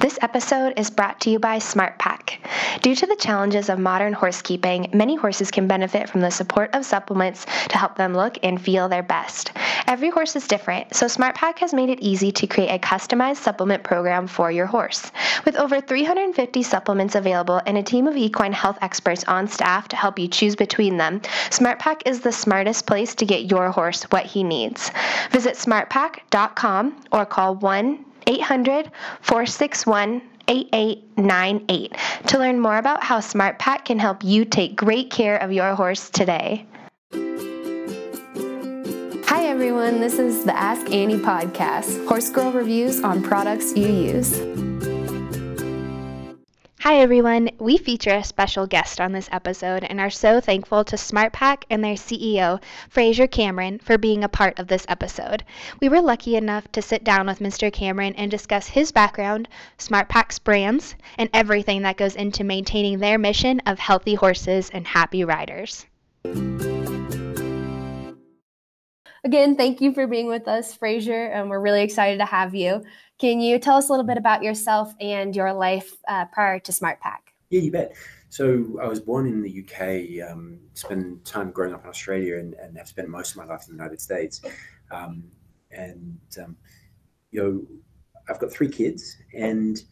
This 0.00 0.18
episode 0.22 0.72
is 0.78 0.88
brought 0.88 1.20
to 1.20 1.30
you 1.30 1.38
by 1.38 1.58
SmartPak. 1.58 2.38
Due 2.80 2.94
to 2.94 3.06
the 3.06 3.16
challenges 3.16 3.68
of 3.68 3.78
modern 3.78 4.14
horsekeeping, 4.14 4.88
many 4.94 5.14
horses 5.14 5.50
can 5.50 5.68
benefit 5.68 6.08
from 6.08 6.22
the 6.22 6.30
support 6.30 6.74
of 6.74 6.86
supplements 6.86 7.44
to 7.68 7.76
help 7.76 7.96
them 7.96 8.14
look 8.14 8.38
and 8.42 8.58
feel 8.58 8.88
their 8.88 9.02
best. 9.02 9.52
Every 9.86 10.08
horse 10.08 10.34
is 10.36 10.48
different, 10.48 10.94
so 10.96 11.04
SmartPak 11.04 11.58
has 11.58 11.74
made 11.74 11.90
it 11.90 12.00
easy 12.00 12.32
to 12.32 12.46
create 12.46 12.70
a 12.70 12.78
customized 12.78 13.42
supplement 13.42 13.82
program 13.82 14.26
for 14.26 14.50
your 14.50 14.64
horse. 14.64 15.12
With 15.44 15.56
over 15.56 15.82
350 15.82 16.62
supplements 16.62 17.14
available 17.14 17.60
and 17.66 17.76
a 17.76 17.82
team 17.82 18.06
of 18.06 18.16
equine 18.16 18.54
health 18.54 18.78
experts 18.80 19.24
on 19.24 19.48
staff 19.48 19.88
to 19.88 19.96
help 19.96 20.18
you 20.18 20.28
choose 20.28 20.56
between 20.56 20.96
them, 20.96 21.20
SmartPak 21.50 22.00
is 22.06 22.20
the 22.20 22.32
smartest 22.32 22.86
place 22.86 23.14
to 23.16 23.26
get 23.26 23.50
your 23.50 23.70
horse 23.70 24.04
what 24.04 24.24
he 24.24 24.44
needs. 24.44 24.90
Visit 25.30 25.56
smartpak.com 25.56 26.96
or 27.12 27.26
call 27.26 27.56
1 27.56 28.06
800 28.26 28.90
461 29.22 30.22
8898 30.48 31.96
to 32.26 32.38
learn 32.38 32.58
more 32.58 32.78
about 32.78 33.02
how 33.02 33.18
SmartPak 33.18 33.84
can 33.84 33.98
help 33.98 34.24
you 34.24 34.44
take 34.44 34.74
great 34.76 35.10
care 35.10 35.36
of 35.36 35.52
your 35.52 35.74
horse 35.74 36.10
today. 36.10 36.66
Hi, 39.26 39.46
everyone. 39.46 40.00
This 40.00 40.18
is 40.18 40.44
the 40.44 40.56
Ask 40.56 40.90
Annie 40.92 41.18
podcast, 41.18 42.06
Horse 42.08 42.30
Girl 42.30 42.50
reviews 42.50 43.00
on 43.02 43.22
products 43.22 43.76
you 43.76 43.86
use. 43.86 44.69
Hi, 46.82 46.96
everyone. 47.00 47.50
We 47.58 47.76
feature 47.76 48.14
a 48.14 48.24
special 48.24 48.66
guest 48.66 49.02
on 49.02 49.12
this 49.12 49.28
episode 49.30 49.84
and 49.84 50.00
are 50.00 50.08
so 50.08 50.40
thankful 50.40 50.82
to 50.84 50.96
SmartPak 50.96 51.64
and 51.68 51.84
their 51.84 51.94
CEO, 51.94 52.58
Fraser 52.88 53.26
Cameron, 53.26 53.80
for 53.80 53.98
being 53.98 54.24
a 54.24 54.30
part 54.30 54.58
of 54.58 54.68
this 54.68 54.86
episode. 54.88 55.44
We 55.82 55.90
were 55.90 56.00
lucky 56.00 56.36
enough 56.36 56.72
to 56.72 56.80
sit 56.80 57.04
down 57.04 57.26
with 57.26 57.40
Mr. 57.40 57.70
Cameron 57.70 58.14
and 58.16 58.30
discuss 58.30 58.68
his 58.68 58.92
background, 58.92 59.46
SmartPak's 59.78 60.38
brands, 60.38 60.94
and 61.18 61.28
everything 61.34 61.82
that 61.82 61.98
goes 61.98 62.16
into 62.16 62.44
maintaining 62.44 62.98
their 62.98 63.18
mission 63.18 63.60
of 63.66 63.78
healthy 63.78 64.14
horses 64.14 64.70
and 64.70 64.86
happy 64.86 65.22
riders. 65.22 65.84
Again, 69.22 69.54
thank 69.54 69.82
you 69.82 69.92
for 69.92 70.06
being 70.06 70.26
with 70.26 70.48
us, 70.48 70.74
Fraser, 70.74 71.26
and 71.26 71.50
we're 71.50 71.60
really 71.60 71.82
excited 71.82 72.18
to 72.18 72.24
have 72.24 72.54
you. 72.54 72.82
Can 73.18 73.40
you 73.40 73.58
tell 73.58 73.76
us 73.76 73.90
a 73.90 73.92
little 73.92 74.06
bit 74.06 74.16
about 74.16 74.42
yourself 74.42 74.94
and 74.98 75.36
your 75.36 75.52
life 75.52 75.92
uh, 76.08 76.24
prior 76.26 76.58
to 76.60 76.72
SmartPak? 76.72 77.18
Yeah, 77.50 77.60
you 77.60 77.70
bet. 77.70 77.94
So 78.30 78.78
I 78.82 78.86
was 78.86 78.98
born 78.98 79.26
in 79.26 79.42
the 79.42 79.64
UK, 79.64 80.30
um, 80.30 80.58
spent 80.72 81.22
time 81.26 81.50
growing 81.50 81.74
up 81.74 81.84
in 81.84 81.90
Australia, 81.90 82.38
and, 82.38 82.54
and, 82.54 82.78
have 82.78 82.88
spent 82.88 83.08
most 83.08 83.32
of 83.32 83.36
my 83.36 83.44
life 83.44 83.64
in 83.68 83.76
the 83.76 83.82
United 83.82 84.00
States. 84.00 84.40
Um, 84.90 85.24
and 85.70 86.18
um, 86.42 86.56
you 87.30 87.42
know, 87.42 87.62
I've 88.28 88.38
got 88.38 88.50
three 88.50 88.68
kids, 88.68 89.16
and 89.34 89.82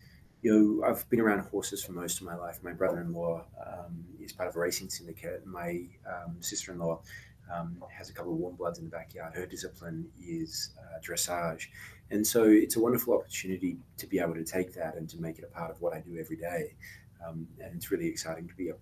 you 0.41 0.53
know, 0.81 0.89
I've 0.89 1.09
been 1.11 1.21
around 1.21 1.41
horses 1.41 1.85
for 1.85 1.93
most 1.93 2.21
of 2.21 2.27
my 2.27 2.37
life. 2.37 2.61
My 2.63 2.73
brother-in-law 2.73 3.45
um, 3.67 4.05
is 4.21 4.33
part 4.33 4.49
of 4.49 4.57
a 4.57 4.61
racing 4.61 4.89
syndicate. 4.89 5.45
My 5.45 5.83
um, 6.07 6.37
sister-in-law 6.41 7.03
um, 7.55 7.83
has 7.91 8.11
a 8.11 8.13
couple 8.13 8.33
of 8.33 8.39
warm 8.39 8.57
bloods 8.57 8.79
in 8.79 8.85
the 8.85 8.91
backyard. 8.91 9.35
Her 9.35 9.47
discipline 9.47 10.09
is 10.21 10.71
uh, 10.79 11.01
dressage. 11.01 11.67
And 12.11 12.27
so 12.27 12.45
it's 12.45 12.77
a 12.77 12.81
wonderful 12.81 13.15
opportunity 13.15 13.79
to 13.99 14.07
be 14.07 14.19
able 14.19 14.35
to 14.35 14.45
take 14.45 14.73
that 14.75 14.95
and 14.97 15.09
to 15.11 15.21
make 15.21 15.39
it 15.39 15.45
a 15.45 15.55
part 15.59 15.71
of 15.71 15.81
what 15.81 15.95
I 15.95 16.01
do 16.01 16.17
every 16.19 16.37
day. 16.37 16.75
Um, 17.27 17.47
and 17.61 17.75
it's 17.75 17.91
really 17.91 18.07
exciting 18.07 18.49
to 18.49 18.55
be 18.55 18.71
a 18.71 18.75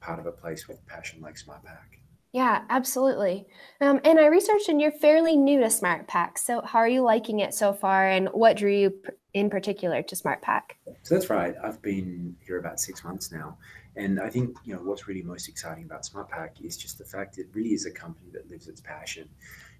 part 0.00 0.18
of 0.18 0.26
a 0.26 0.32
place 0.32 0.68
with 0.68 0.84
passion 0.86 1.20
like 1.20 1.36
SmartPak. 1.36 1.95
Yeah, 2.36 2.64
absolutely. 2.68 3.46
Um, 3.80 3.98
and 4.04 4.20
I 4.20 4.26
researched, 4.26 4.68
and 4.68 4.78
you're 4.78 4.92
fairly 4.92 5.38
new 5.38 5.58
to 5.60 5.68
SmartPak. 5.68 6.36
So, 6.36 6.60
how 6.60 6.80
are 6.80 6.88
you 6.88 7.00
liking 7.00 7.40
it 7.40 7.54
so 7.54 7.72
far, 7.72 8.06
and 8.06 8.28
what 8.28 8.58
drew 8.58 8.70
you 8.70 8.94
in 9.32 9.48
particular 9.48 10.02
to 10.02 10.14
SmartPak? 10.14 10.60
So 11.02 11.14
that's 11.14 11.30
right. 11.30 11.54
I've 11.64 11.80
been 11.80 12.36
here 12.46 12.58
about 12.58 12.78
six 12.78 13.02
months 13.04 13.32
now, 13.32 13.56
and 13.96 14.20
I 14.20 14.28
think 14.28 14.54
you 14.66 14.74
know 14.74 14.82
what's 14.82 15.08
really 15.08 15.22
most 15.22 15.48
exciting 15.48 15.84
about 15.84 16.02
SmartPak 16.02 16.62
is 16.62 16.76
just 16.76 16.98
the 16.98 17.06
fact 17.06 17.38
it 17.38 17.46
really 17.54 17.72
is 17.72 17.86
a 17.86 17.90
company 17.90 18.28
that 18.34 18.50
lives 18.50 18.68
its 18.68 18.82
passion. 18.82 19.30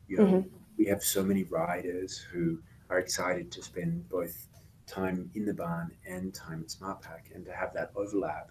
You 0.09 0.17
know, 0.17 0.25
mm-hmm. 0.25 0.49
we 0.79 0.87
have 0.87 1.05
so 1.05 1.23
many 1.23 1.43
riders 1.43 2.25
who 2.33 2.59
are 2.89 3.01
excited 3.01 3.53
to 3.53 3.63
spend 3.63 4.09
both 4.09 4.49
time 4.87 5.31
in 5.35 5.45
the 5.45 5.53
barn 5.53 5.91
and 6.07 6.33
time 6.33 6.63
at 6.63 6.69
SmartPak, 6.69 7.35
and 7.35 7.45
to 7.45 7.53
have 7.53 7.75
that 7.75 7.91
overlap 7.95 8.51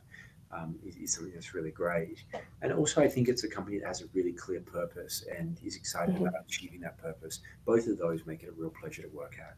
um, 0.56 0.76
is, 0.86 0.96
is, 0.98 1.14
something 1.14 1.34
that's 1.34 1.54
really 1.54 1.72
great. 1.72 2.24
And 2.62 2.72
also, 2.74 3.02
I 3.02 3.08
think 3.08 3.28
it's 3.28 3.44
a 3.44 3.50
company 3.50 3.80
that 3.80 3.88
has 3.88 4.02
a 4.02 4.06
really 4.14 4.34
clear 4.34 4.62
purpose 4.62 5.26
and 5.38 5.58
is 5.64 5.76
excited 5.76 6.16
mm-hmm. 6.16 6.28
about 6.28 6.46
achieving 6.48 6.82
that 6.82 6.98
purpose. 6.98 7.40
Both 7.66 7.88
of 7.88 7.98
those 7.98 8.26
make 8.26 8.44
it 8.44 8.50
a 8.50 8.52
real 8.52 8.72
pleasure 8.80 9.04
to 9.04 9.10
work 9.10 9.38
at. 9.40 9.58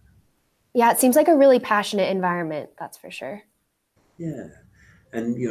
Yeah, 0.73 0.91
it 0.91 0.99
seems 0.99 1.15
like 1.15 1.27
a 1.27 1.35
really 1.35 1.59
passionate 1.59 2.09
environment. 2.09 2.69
That's 2.79 2.97
for 2.97 3.11
sure. 3.11 3.41
Yeah, 4.17 4.47
and 5.13 5.37
you 5.39 5.49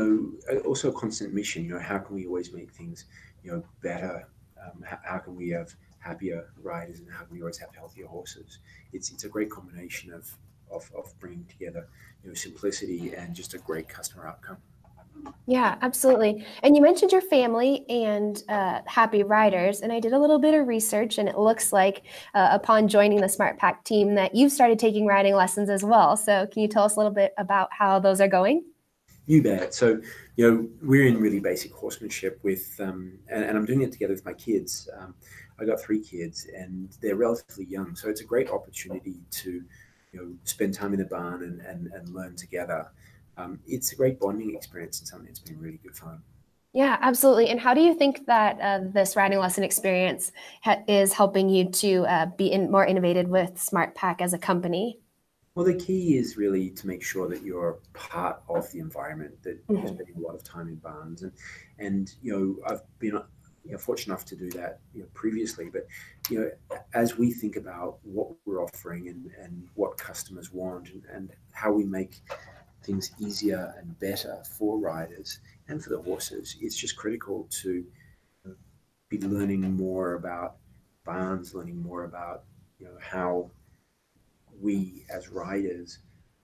know, 0.48 0.60
also 0.64 0.90
a 0.90 0.92
constant 0.92 1.32
mission. 1.34 1.64
You 1.64 1.74
know, 1.74 1.80
how 1.80 1.98
can 1.98 2.14
we 2.14 2.26
always 2.26 2.52
make 2.52 2.70
things 2.72 3.06
you 3.42 3.52
know 3.52 3.64
better? 3.82 4.28
Um, 4.62 4.82
how, 4.82 4.98
how 5.04 5.18
can 5.18 5.36
we 5.36 5.50
have 5.50 5.74
happier 5.98 6.48
riders 6.62 7.00
and 7.00 7.10
how 7.10 7.24
can 7.24 7.34
we 7.34 7.40
always 7.40 7.58
have 7.58 7.74
healthier 7.74 8.06
horses? 8.06 8.58
It's 8.92 9.10
it's 9.10 9.24
a 9.24 9.28
great 9.28 9.50
combination 9.50 10.12
of 10.12 10.32
of, 10.70 10.90
of 10.96 11.12
bringing 11.20 11.44
together 11.46 11.88
you 12.22 12.30
know 12.30 12.34
simplicity 12.34 13.14
and 13.14 13.34
just 13.34 13.54
a 13.54 13.58
great 13.58 13.88
customer 13.88 14.26
outcome. 14.26 14.58
Yeah, 15.46 15.76
absolutely. 15.80 16.44
And 16.62 16.74
you 16.74 16.82
mentioned 16.82 17.12
your 17.12 17.20
family 17.20 17.84
and 17.88 18.42
uh, 18.48 18.80
happy 18.86 19.22
riders, 19.22 19.80
and 19.80 19.92
I 19.92 20.00
did 20.00 20.12
a 20.12 20.18
little 20.18 20.40
bit 20.40 20.54
of 20.54 20.66
research, 20.66 21.18
and 21.18 21.28
it 21.28 21.38
looks 21.38 21.72
like 21.72 22.02
uh, 22.34 22.48
upon 22.50 22.88
joining 22.88 23.20
the 23.20 23.28
SmartPak 23.28 23.84
team 23.84 24.16
that 24.16 24.34
you've 24.34 24.50
started 24.50 24.78
taking 24.78 25.06
riding 25.06 25.34
lessons 25.34 25.70
as 25.70 25.84
well. 25.84 26.16
So, 26.16 26.48
can 26.48 26.62
you 26.62 26.68
tell 26.68 26.82
us 26.82 26.96
a 26.96 26.98
little 26.98 27.12
bit 27.12 27.32
about 27.38 27.68
how 27.72 28.00
those 28.00 28.20
are 28.20 28.28
going? 28.28 28.64
You 29.26 29.42
bet. 29.42 29.72
So, 29.72 30.00
you 30.36 30.50
know, 30.50 30.68
we're 30.82 31.06
in 31.06 31.20
really 31.20 31.40
basic 31.40 31.72
horsemanship 31.72 32.40
with, 32.42 32.74
um, 32.80 33.18
and, 33.28 33.44
and, 33.44 33.56
I'm 33.56 33.66
doing 33.66 33.82
it 33.82 33.90
together 33.90 34.14
with 34.14 34.24
my 34.24 34.34
kids. 34.34 34.88
Um, 34.98 35.14
I 35.60 35.64
got 35.64 35.80
three 35.80 36.00
kids, 36.00 36.46
and 36.56 36.96
they're 37.00 37.16
relatively 37.16 37.64
young, 37.66 37.94
so 37.94 38.08
it's 38.08 38.20
a 38.20 38.24
great 38.24 38.50
opportunity 38.50 39.20
to, 39.30 39.50
you 40.12 40.20
know, 40.20 40.32
spend 40.44 40.74
time 40.74 40.92
in 40.92 40.98
the 40.98 41.06
barn 41.06 41.44
and 41.44 41.60
and, 41.60 41.86
and 41.92 42.08
learn 42.08 42.34
together. 42.34 42.88
Um, 43.36 43.60
it's 43.66 43.92
a 43.92 43.96
great 43.96 44.18
bonding 44.18 44.54
experience 44.54 45.00
and 45.00 45.08
something 45.08 45.26
that's 45.26 45.40
been 45.40 45.60
really 45.60 45.80
good 45.82 45.96
fun. 45.96 46.22
Yeah, 46.72 46.98
absolutely. 47.00 47.48
And 47.48 47.58
how 47.58 47.72
do 47.72 47.80
you 47.80 47.94
think 47.94 48.26
that 48.26 48.60
uh, 48.60 48.80
this 48.92 49.16
riding 49.16 49.38
lesson 49.38 49.64
experience 49.64 50.30
ha- 50.62 50.82
is 50.86 51.14
helping 51.14 51.48
you 51.48 51.70
to 51.70 52.04
uh, 52.06 52.26
be 52.36 52.52
in, 52.52 52.70
more 52.70 52.84
innovative 52.84 53.28
with 53.28 53.54
SmartPak 53.54 54.20
as 54.20 54.34
a 54.34 54.38
company? 54.38 55.00
Well, 55.54 55.64
the 55.64 55.74
key 55.74 56.18
is 56.18 56.36
really 56.36 56.68
to 56.68 56.86
make 56.86 57.02
sure 57.02 57.30
that 57.30 57.42
you're 57.42 57.78
part 57.94 58.42
of 58.50 58.70
the 58.72 58.80
environment, 58.80 59.42
that 59.42 59.66
mm-hmm. 59.66 59.78
you're 59.78 59.86
spending 59.86 60.16
a 60.16 60.20
lot 60.20 60.34
of 60.34 60.44
time 60.44 60.68
in 60.68 60.74
barns. 60.76 61.22
And, 61.22 61.32
and 61.78 62.14
you 62.20 62.32
know, 62.32 62.70
I've 62.70 62.82
been 62.98 63.18
you 63.64 63.72
know, 63.72 63.78
fortunate 63.78 64.12
enough 64.12 64.26
to 64.26 64.36
do 64.36 64.50
that 64.50 64.80
you 64.92 65.00
know, 65.00 65.08
previously. 65.14 65.70
But 65.72 65.86
you 66.28 66.40
know, 66.40 66.78
as 66.92 67.16
we 67.16 67.32
think 67.32 67.56
about 67.56 68.00
what 68.02 68.28
we're 68.44 68.62
offering 68.62 69.08
and, 69.08 69.30
and 69.42 69.66
what 69.74 69.96
customers 69.96 70.52
want 70.52 70.90
and, 70.90 71.02
and 71.10 71.30
how 71.52 71.72
we 71.72 71.84
make 71.84 72.20
things 72.86 73.10
easier 73.18 73.74
and 73.78 73.98
better 73.98 74.42
for 74.58 74.78
riders 74.78 75.40
and 75.68 75.82
for 75.82 75.90
the 75.90 76.00
horses, 76.00 76.56
it's 76.60 76.76
just 76.76 76.96
critical 76.96 77.48
to 77.62 77.84
be 79.08 79.18
learning 79.20 79.76
more 79.76 80.14
about 80.14 80.56
barns, 81.04 81.54
learning 81.54 81.82
more 81.82 82.04
about 82.04 82.44
you 82.78 82.86
know 82.86 82.96
how 83.00 83.50
we 84.60 85.04
as 85.10 85.28
riders 85.28 85.98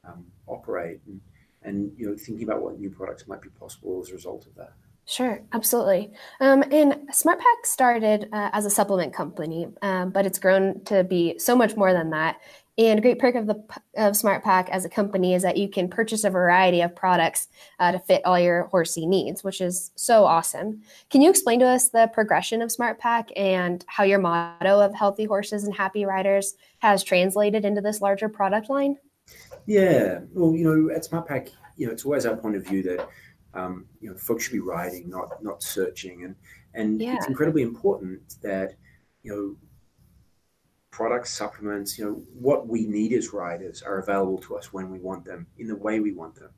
um, 0.07 0.25
operate, 0.47 1.01
and, 1.07 1.21
and 1.63 1.93
you 1.97 2.07
know 2.07 2.17
thinking 2.17 2.45
about 2.45 2.63
what 2.63 2.79
new 2.79 2.91
products 2.91 3.27
might 3.27 3.43
be 3.43 3.49
possible 3.51 4.01
as 4.03 4.11
a 4.11 4.15
result 4.15 4.47
of 4.47 4.55
that. 4.55 4.73
Sure, 5.05 5.43
absolutely. 5.53 6.13
Um, 6.41 6.63
and 6.71 7.09
SmartPak 7.11 7.65
started 7.65 8.29
uh, 8.33 8.51
as 8.53 8.67
a 8.67 8.71
supplement 8.71 9.13
company, 9.13 9.67
um, 9.83 10.11
but 10.11 10.27
it's 10.27 10.39
grown 10.39 10.85
to 10.85 11.03
be 11.03 11.39
so 11.41 11.57
much 11.57 11.77
more 11.77 11.93
than 11.93 12.11
that. 12.11 12.37
And 12.79 12.99
a 12.99 13.03
great 13.03 13.19
perk 13.19 13.35
of 13.35 13.47
the 13.47 13.63
of 13.97 14.15
SmartPak 14.15 14.71
as 14.71 14.87
a 14.87 14.89
company 14.89 15.35
is 15.35 15.43
that 15.43 15.59
you 15.59 15.69
can 15.69 15.89
purchase 15.89 16.25
a 16.25 16.31
variety 16.31 16.81
of 16.81 16.97
products 16.97 17.49
uh, 17.79 17.93
to 17.93 17.99
fit 17.99 18.25
all 18.25 18.39
your 18.39 18.65
horsey 18.65 19.07
needs, 19.07 19.45
which 19.45 19.61
is 19.61 19.91
so 19.95 20.25
awesome. 20.25 20.81
Can 21.11 21.21
you 21.21 21.29
explain 21.29 21.61
to 21.61 21.67
us 21.67 21.91
the 21.91 22.11
progression 22.15 22.63
of 22.63 22.71
SmartPak 22.71 23.31
and 23.37 23.85
how 23.89 24.05
your 24.05 24.19
motto 24.19 24.81
of 24.81 24.95
healthy 24.95 25.25
horses 25.25 25.65
and 25.65 25.75
happy 25.75 26.07
riders 26.07 26.55
has 26.79 27.05
translated 27.05 27.67
into 27.67 27.83
this 27.83 28.01
larger 28.01 28.31
product 28.31 28.71
line? 28.71 28.97
Yeah, 29.67 30.21
well, 30.33 30.57
you 30.57 30.65
know, 30.65 30.95
at 30.95 31.05
SmartPak, 31.05 31.51
you 31.77 31.87
know, 31.87 31.93
it's 31.93 32.07
always 32.07 32.25
our 32.25 32.37
point 32.37 32.57
of 32.57 32.67
view 32.67 32.83
that 32.85 33.07
um, 33.55 33.87
you 34.01 34.11
know, 34.11 34.17
folks 34.17 34.45
should 34.45 34.53
be 34.53 34.61
riding, 34.61 35.11
not 35.11 35.43
not 35.43 35.63
searching, 35.63 36.25
and 36.25 36.35
and 36.75 37.01
yeah. 37.01 37.17
it's 37.17 37.27
incredibly 37.27 37.63
important 37.63 38.37
that 38.43 38.75
you 39.23 39.31
know 39.31 39.57
products, 40.93 41.33
supplements, 41.33 41.99
you 41.99 42.05
know, 42.05 42.23
what 42.39 42.69
we 42.69 42.87
need 42.87 43.13
as 43.15 43.33
riders 43.33 43.83
are 43.83 43.99
available 43.99 44.39
to 44.39 44.57
us 44.57 44.73
when 44.73 44.91
we 44.91 45.01
want 45.01 45.25
them, 45.25 45.47
in 45.59 45.67
the 45.67 45.75
way 45.75 45.99
we 45.99 46.13
want 46.13 46.35
them. 46.37 46.51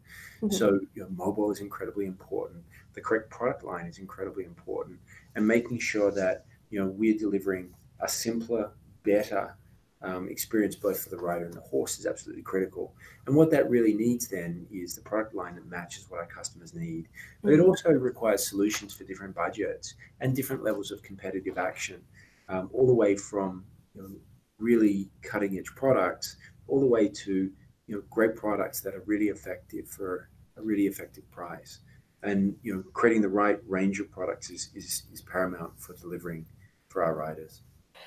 Mm-hmm. 0.42 0.54
So, 0.54 0.80
you 0.94 1.02
know, 1.02 1.08
mobile 1.16 1.50
is 1.50 1.60
incredibly 1.60 2.04
important. 2.04 2.62
The 2.92 3.00
correct 3.00 3.30
product 3.30 3.64
line 3.64 3.86
is 3.86 3.98
incredibly 3.98 4.44
important, 4.44 4.98
and 5.34 5.46
making 5.46 5.78
sure 5.78 6.10
that 6.12 6.44
you 6.70 6.78
know 6.78 6.86
we're 6.86 7.16
delivering 7.16 7.74
a 8.00 8.08
simpler, 8.08 8.70
better 9.04 9.56
um, 10.02 10.28
experience 10.28 10.76
both 10.76 11.02
for 11.02 11.10
the 11.10 11.16
rider 11.16 11.46
and 11.46 11.54
the 11.54 11.60
horse 11.60 11.98
is 11.98 12.06
absolutely 12.06 12.42
critical. 12.42 12.94
And 13.26 13.34
what 13.34 13.50
that 13.52 13.70
really 13.70 13.94
needs 13.94 14.28
then 14.28 14.66
is 14.70 14.94
the 14.94 15.00
product 15.00 15.34
line 15.34 15.54
that 15.54 15.66
matches 15.66 16.06
what 16.08 16.20
our 16.20 16.26
customers 16.26 16.74
need. 16.74 17.08
But 17.42 17.52
it 17.52 17.58
mm-hmm. 17.58 17.68
also 17.70 17.90
requires 17.90 18.46
solutions 18.46 18.92
for 18.92 19.04
different 19.04 19.34
budgets 19.34 19.94
and 20.20 20.36
different 20.36 20.62
levels 20.62 20.90
of 20.90 21.02
competitive 21.02 21.56
action, 21.56 22.02
um, 22.48 22.68
all 22.72 22.86
the 22.86 22.94
way 22.94 23.16
from 23.16 23.64
you 23.94 24.02
know, 24.02 24.10
really 24.58 25.10
cutting 25.22 25.58
edge 25.58 25.70
products, 25.76 26.36
all 26.68 26.80
the 26.80 26.86
way 26.86 27.08
to 27.08 27.50
you 27.86 27.94
know 27.94 28.02
great 28.10 28.36
products 28.36 28.80
that 28.80 28.94
are 28.94 29.02
really 29.06 29.26
effective 29.26 29.88
for 29.88 30.28
a 30.56 30.62
really 30.62 30.86
effective 30.86 31.28
price. 31.30 31.80
And 32.22 32.56
you 32.62 32.74
know, 32.74 32.82
creating 32.94 33.22
the 33.22 33.28
right 33.28 33.58
range 33.66 34.00
of 34.00 34.10
products 34.10 34.50
is, 34.50 34.70
is, 34.74 35.04
is 35.12 35.20
paramount 35.20 35.78
for 35.78 35.94
delivering 35.94 36.46
for 36.88 37.02
our 37.02 37.14
riders. 37.14 37.62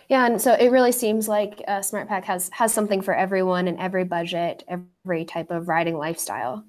Yeah, 0.10 0.26
and 0.26 0.42
so 0.42 0.54
it 0.54 0.72
really 0.72 0.92
seems 0.92 1.28
like 1.28 1.62
uh, 1.68 1.82
has 2.24 2.50
has 2.54 2.74
something 2.74 3.02
for 3.02 3.14
everyone 3.14 3.68
and 3.68 3.80
every 3.80 4.06
budget, 4.06 4.64
every 4.68 5.26
type 5.26 5.52
of 5.52 5.68
riding 5.68 5.98
lifestyle. 5.98 6.66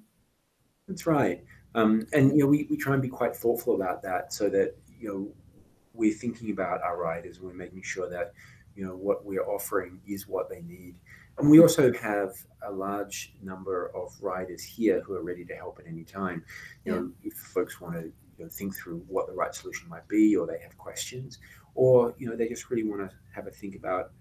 That's 0.87 1.05
right, 1.05 1.43
um, 1.75 2.05
and 2.13 2.31
you 2.31 2.39
know 2.39 2.47
we, 2.47 2.67
we 2.69 2.77
try 2.77 2.93
and 2.93 3.01
be 3.01 3.09
quite 3.09 3.35
thoughtful 3.35 3.75
about 3.75 4.01
that, 4.03 4.33
so 4.33 4.49
that 4.49 4.75
you 4.99 5.07
know 5.07 5.27
we're 5.93 6.13
thinking 6.13 6.51
about 6.51 6.81
our 6.81 6.97
riders 6.97 7.37
and 7.37 7.45
we're 7.45 7.53
making 7.53 7.81
sure 7.81 8.09
that 8.09 8.33
you 8.79 8.85
know 8.85 8.95
what 8.95 9.25
we're 9.25 9.45
offering 9.45 9.99
is 10.07 10.25
what 10.25 10.49
they 10.49 10.61
need. 10.61 10.95
And 11.37 11.49
we 11.49 11.59
also 11.59 11.91
have 11.91 12.31
a 12.65 12.71
large 12.71 13.33
number 13.43 13.91
of 13.93 14.13
riders 14.21 14.63
here 14.63 15.01
who 15.01 15.15
are 15.15 15.21
ready 15.21 15.43
to 15.45 15.53
help 15.53 15.79
at 15.79 15.85
any 15.85 16.05
time. 16.05 16.45
You 16.85 16.91
know, 16.93 17.11
if 17.21 17.33
folks 17.33 17.81
want 17.81 17.95
to 17.95 18.03
you 18.37 18.45
know, 18.45 18.47
think 18.49 18.73
through 18.77 19.03
what 19.09 19.27
the 19.27 19.33
right 19.33 19.53
solution 19.53 19.89
might 19.89 20.07
be, 20.07 20.33
or 20.37 20.47
they 20.47 20.59
have 20.63 20.77
questions, 20.77 21.39
or 21.75 22.15
you 22.17 22.29
know 22.29 22.37
they 22.37 22.47
just 22.47 22.69
really 22.69 22.85
want 22.85 23.01
to 23.01 23.13
have 23.35 23.47
a 23.47 23.51
think 23.51 23.75
about 23.75 24.11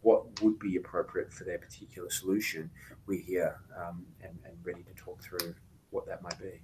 what 0.00 0.40
would 0.40 0.58
be 0.58 0.76
appropriate 0.76 1.30
for 1.30 1.44
their 1.44 1.58
particular 1.58 2.08
solution, 2.08 2.70
we're 3.06 3.20
here 3.20 3.60
um, 3.78 4.06
and, 4.22 4.36
and, 4.44 4.56
ready 4.64 4.82
to 4.82 4.92
talk 4.94 5.22
through 5.22 5.54
what 5.90 6.04
that 6.06 6.20
might 6.22 6.38
be. 6.40 6.60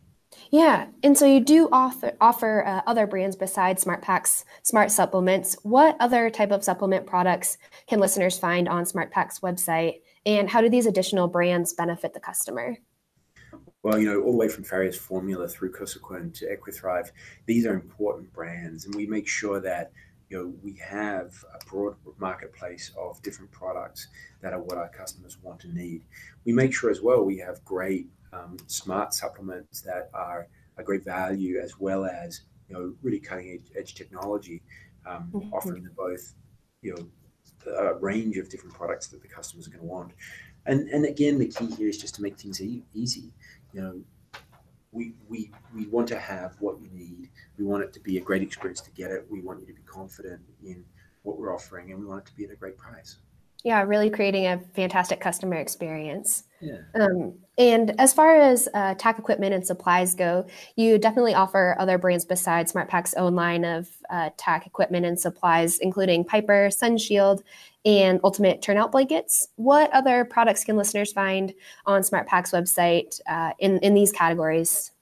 Yeah, 0.51 0.87
and 1.03 1.17
so 1.17 1.27
you 1.27 1.41
do 1.41 1.69
offer 1.73 2.17
offer 2.21 2.65
uh, 2.67 2.83
other 2.87 3.07
brands 3.07 3.37
besides 3.37 3.85
SmartPak's 3.85 4.45
Smart 4.63 4.91
Supplements. 4.91 5.57
What 5.63 5.97
other 6.01 6.31
type 6.31 6.51
of 6.51 6.65
supplement 6.65 7.07
products 7.07 7.59
can 7.87 8.01
listeners 8.01 8.39
find 8.39 8.69
on 8.69 8.85
SmartPak's 8.85 9.41
website, 9.41 10.01
and 10.25 10.49
how 10.49 10.61
do 10.61 10.69
these 10.69 10.87
additional 10.87 11.29
brands 11.29 11.73
benefit 11.73 12.15
the 12.15 12.21
customer? 12.21 12.77
well, 13.83 13.99
you 13.99 14.07
know, 14.07 14.21
all 14.23 14.33
the 14.33 14.39
way 14.39 14.49
from 14.49 14.65
Farrier's 14.65 14.97
Formula 14.97 15.49
through 15.49 15.73
Cosequin 15.73 16.35
to 16.35 16.57
Equithrive, 16.57 17.11
these 17.47 17.65
are 17.65 17.75
important 17.75 18.33
brands, 18.33 18.85
and 18.85 18.95
we 18.95 19.07
make 19.07 19.29
sure 19.29 19.61
that 19.61 19.93
you 20.29 20.37
know 20.37 20.55
we 20.63 20.75
have 20.75 21.33
a 21.55 21.65
broad 21.65 21.95
marketplace 22.19 22.91
of 22.99 23.23
different 23.23 23.51
products 23.51 24.09
that 24.43 24.53
are 24.53 24.61
what 24.61 24.77
our 24.77 24.89
customers 24.89 25.39
want 25.43 25.65
and 25.65 25.75
need. 25.75 26.03
We 26.45 26.53
make 26.53 26.75
sure 26.75 26.91
as 26.91 27.01
well 27.01 27.25
we 27.25 27.39
have 27.39 27.65
great 27.65 28.09
um, 28.33 28.57
smart 28.67 29.15
supplements 29.15 29.81
that 29.83 30.11
are 30.15 30.49
a 30.77 30.83
great 30.83 31.05
value 31.05 31.59
as 31.61 31.79
well 31.79 32.05
as 32.05 32.43
you 32.69 32.75
know 32.75 32.95
really 33.03 33.21
cutting 33.21 33.51
edge, 33.51 33.71
edge 33.77 33.95
technology, 33.95 34.63
um, 35.07 35.31
mm-hmm. 35.33 35.53
offering 35.53 35.83
them 35.85 35.95
both 35.97 36.35
you 36.83 36.95
know 36.95 37.09
a 37.77 37.95
range 37.95 38.37
of 38.37 38.49
different 38.49 38.75
products 38.75 39.09
that 39.09 39.21
the 39.21 39.29
customers 39.29 39.67
are 39.67 39.71
going 39.71 39.83
to 39.83 39.87
want. 39.87 40.13
And 40.67 40.89
and 40.91 41.05
again, 41.05 41.39
the 41.39 41.49
key 41.49 41.67
here 41.75 41.89
is 41.89 41.99
just 41.99 42.15
to 42.17 42.23
make 42.23 42.39
things 42.39 42.61
e- 42.61 42.85
easy 42.95 43.33
you 43.73 43.81
know, 43.81 44.01
we, 44.93 45.15
we, 45.29 45.51
we 45.75 45.87
want 45.87 46.09
to 46.09 46.19
have 46.19 46.57
what 46.61 46.81
you 46.81 46.89
need. 46.93 47.29
We 47.59 47.65
want 47.65 47.85
it 47.85 47.93
to 47.95 48.01
be 48.01 48.19
a 48.19 48.21
great 48.21 48.43
experience 48.43 48.81
to 48.83 48.91
get 48.93 49.11
it. 49.11 49.27
We 49.31 49.41
want 49.41 49.61
you 49.61 49.67
to 49.67 49.75
be 49.75 49.83
confident 49.83 50.41
in 50.65 50.85
what 51.23 51.39
we're 51.39 51.55
offering, 51.55 51.91
and 51.91 52.01
we 52.01 52.07
want 52.07 52.23
it 52.23 52.31
to 52.31 52.37
be 52.37 52.45
at 52.45 52.51
a 52.51 52.57
great 52.57 52.79
price. 52.79 53.19
Yeah, 53.65 53.83
really 53.83 54.09
creating 54.09 54.47
a 54.47 54.61
fantastic 54.75 55.21
customer 55.21 55.57
experience. 55.57 56.45
Yeah. 56.61 56.79
Um, 56.95 57.35
and 57.57 57.99
as 58.01 58.13
far 58.13 58.37
as 58.37 58.69
uh, 58.73 58.95
tack 58.95 59.19
equipment 59.19 59.53
and 59.53 59.67
supplies 59.67 60.15
go, 60.15 60.47
you 60.77 60.97
definitely 60.97 61.35
offer 61.35 61.77
other 61.79 61.99
brands 61.99 62.25
besides 62.25 62.73
SmartPak's 62.73 63.15
own 63.15 63.35
line 63.35 63.65
of 63.65 63.89
uh, 64.11 64.31
tack 64.37 64.67
equipment 64.67 65.07
and 65.07 65.19
supplies, 65.19 65.79
including 65.79 66.25
Piper, 66.25 66.69
Sunshield, 66.69 67.43
and 67.85 68.21
Ultimate 68.23 68.63
Turnout 68.63 68.93
Blankets. 68.93 69.49
What 69.57 69.91
other 69.93 70.25
products 70.25 70.63
can 70.63 70.77
listeners 70.77 71.13
find 71.13 71.53
on 71.85 72.03
SmartPak's 72.03 72.53
website 72.53 73.21
uh, 73.29 73.53
in, 73.59 73.79
in 73.79 73.95
these 73.95 74.13
categories? 74.13 74.93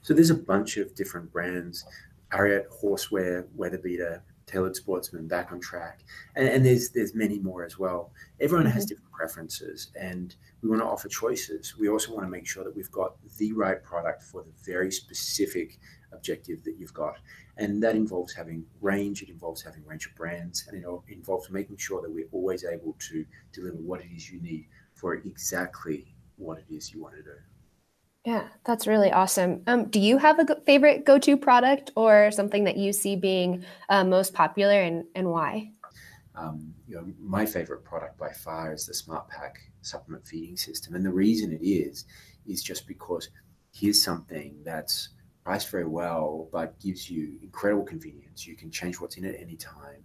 So 0.00 0.14
there's 0.14 0.30
a 0.30 0.34
bunch 0.34 0.78
of 0.78 0.94
different 0.94 1.30
brands. 1.32 1.84
Ariat 2.32 2.64
Horseware, 2.82 3.46
WeatherBeeta, 3.58 4.20
Tailored 4.46 4.76
Sportsman, 4.76 5.26
Back 5.26 5.50
on 5.50 5.60
Track, 5.60 6.04
and, 6.36 6.48
and 6.48 6.64
there's 6.64 6.90
there's 6.90 7.16
many 7.16 7.40
more 7.40 7.64
as 7.64 7.80
well. 7.80 8.12
Everyone 8.40 8.66
mm-hmm. 8.66 8.74
has 8.74 8.86
different 8.86 9.10
preferences, 9.10 9.90
and 9.98 10.36
we 10.62 10.68
want 10.68 10.80
to 10.82 10.86
offer 10.86 11.08
choices. 11.08 11.76
We 11.76 11.88
also 11.88 12.12
want 12.12 12.24
to 12.26 12.30
make 12.30 12.46
sure 12.46 12.62
that 12.62 12.74
we've 12.74 12.90
got 12.92 13.16
the 13.38 13.52
right 13.54 13.82
product 13.82 14.22
for 14.22 14.44
the 14.44 14.52
very 14.64 14.92
specific 14.92 15.80
objective 16.12 16.62
that 16.62 16.76
you've 16.78 16.94
got, 16.94 17.16
and 17.56 17.82
that 17.82 17.96
involves 17.96 18.32
having 18.34 18.64
range. 18.80 19.20
It 19.20 19.30
involves 19.30 19.62
having 19.62 19.84
range 19.84 20.06
of 20.06 20.14
brands, 20.14 20.68
and 20.68 20.80
it 20.80 20.86
involves 21.08 21.50
making 21.50 21.78
sure 21.78 22.00
that 22.00 22.10
we're 22.10 22.28
always 22.30 22.64
able 22.64 22.96
to 23.10 23.26
deliver 23.52 23.78
what 23.78 24.00
it 24.00 24.10
is 24.14 24.30
you 24.30 24.40
need 24.40 24.68
for 24.94 25.14
exactly 25.14 26.14
what 26.36 26.58
it 26.58 26.66
is 26.72 26.92
you 26.92 27.02
want 27.02 27.16
to 27.16 27.22
do. 27.22 27.36
Yeah, 28.26 28.48
that's 28.64 28.88
really 28.88 29.12
awesome. 29.12 29.62
Um, 29.68 29.84
do 29.84 30.00
you 30.00 30.18
have 30.18 30.40
a 30.40 30.44
go- 30.44 30.60
favorite 30.66 31.04
go-to 31.04 31.36
product 31.36 31.92
or 31.94 32.32
something 32.32 32.64
that 32.64 32.76
you 32.76 32.92
see 32.92 33.14
being 33.14 33.64
uh, 33.88 34.02
most 34.02 34.34
popular, 34.34 34.80
and 34.80 35.04
and 35.14 35.30
why? 35.30 35.70
Um, 36.34 36.74
you 36.88 36.96
know, 36.96 37.06
my 37.20 37.46
favorite 37.46 37.84
product 37.84 38.18
by 38.18 38.32
far 38.32 38.72
is 38.72 38.84
the 38.84 38.92
SmartPak 38.94 39.52
supplement 39.82 40.26
feeding 40.26 40.56
system, 40.56 40.96
and 40.96 41.06
the 41.06 41.12
reason 41.12 41.52
it 41.52 41.64
is 41.64 42.06
is 42.48 42.64
just 42.64 42.88
because 42.88 43.28
here's 43.72 44.02
something 44.02 44.56
that's 44.64 45.10
priced 45.44 45.70
very 45.70 45.86
well, 45.86 46.48
but 46.50 46.76
gives 46.80 47.08
you 47.08 47.38
incredible 47.42 47.84
convenience. 47.84 48.44
You 48.44 48.56
can 48.56 48.72
change 48.72 48.98
what's 48.98 49.18
in 49.18 49.24
it 49.24 49.40
anytime. 49.40 50.02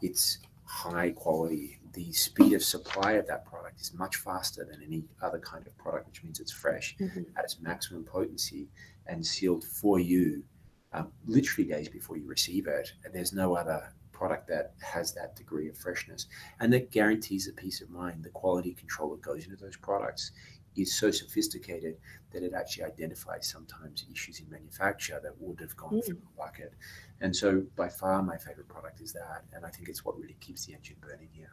It's 0.00 0.38
high 0.68 1.10
quality. 1.10 1.80
The 1.94 2.12
speed 2.12 2.52
of 2.52 2.62
supply 2.62 3.12
of 3.12 3.26
that 3.26 3.46
product 3.46 3.80
is 3.80 3.94
much 3.94 4.16
faster 4.16 4.64
than 4.70 4.82
any 4.82 5.04
other 5.22 5.38
kind 5.38 5.66
of 5.66 5.76
product, 5.78 6.06
which 6.06 6.22
means 6.22 6.38
it's 6.38 6.52
fresh 6.52 6.94
mm-hmm. 7.00 7.22
at 7.36 7.44
its 7.44 7.58
maximum 7.60 8.04
potency 8.04 8.68
and 9.06 9.24
sealed 9.26 9.64
for 9.64 9.98
you 9.98 10.44
um, 10.92 11.10
literally 11.26 11.68
days 11.68 11.88
before 11.88 12.18
you 12.18 12.26
receive 12.26 12.66
it. 12.66 12.92
And 13.04 13.14
there's 13.14 13.32
no 13.32 13.56
other 13.56 13.92
product 14.12 14.48
that 14.48 14.74
has 14.82 15.14
that 15.14 15.36
degree 15.36 15.68
of 15.68 15.78
freshness 15.78 16.26
and 16.60 16.72
that 16.72 16.90
guarantees 16.90 17.46
the 17.46 17.52
peace 17.52 17.80
of 17.80 17.88
mind. 17.88 18.22
The 18.22 18.30
quality 18.30 18.74
control 18.74 19.10
that 19.12 19.22
goes 19.22 19.44
into 19.44 19.56
those 19.56 19.76
products 19.76 20.32
is 20.78 20.94
so 20.96 21.10
sophisticated 21.10 21.96
that 22.32 22.42
it 22.42 22.52
actually 22.54 22.84
identifies 22.84 23.46
sometimes 23.46 24.06
issues 24.12 24.40
in 24.40 24.50
manufacture 24.50 25.20
that 25.22 25.32
would 25.40 25.60
have 25.60 25.76
gone 25.76 25.94
mm. 25.94 26.04
through 26.04 26.18
a 26.18 26.36
bucket. 26.36 26.74
And 27.20 27.34
so, 27.34 27.64
by 27.76 27.88
far, 27.88 28.22
my 28.22 28.36
favorite 28.36 28.68
product 28.68 29.00
is 29.00 29.12
that. 29.12 29.44
And 29.52 29.64
I 29.64 29.70
think 29.70 29.88
it's 29.88 30.04
what 30.04 30.18
really 30.18 30.36
keeps 30.40 30.66
the 30.66 30.74
engine 30.74 30.96
burning 31.00 31.28
here. 31.32 31.50